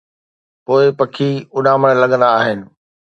پوءِ 0.65 0.83
پکي 0.97 1.29
اُڏامڻ 1.55 1.91
لڳندا 2.01 2.29
آهن. 2.39 2.59